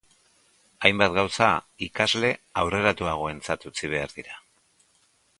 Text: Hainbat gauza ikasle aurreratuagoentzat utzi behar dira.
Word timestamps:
Hainbat 0.87 1.11
gauza 1.17 1.49
ikasle 1.87 2.31
aurreratuagoentzat 2.61 3.67
utzi 3.71 3.91
behar 3.93 4.15
dira. 4.15 4.39